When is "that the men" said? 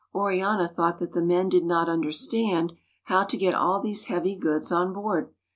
0.97-1.47